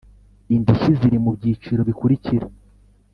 Indishyi 0.55 0.91
ziri 0.99 1.17
mu 1.23 1.31
byiciro 1.37 1.81
bikurikira 1.89 2.45